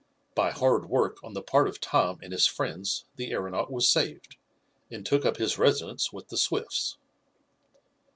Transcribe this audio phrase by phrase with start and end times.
[0.33, 4.35] By hard work on the part of Tom and his friends the aeronaut was saved,
[4.89, 6.97] and took up his residence with the Swifts.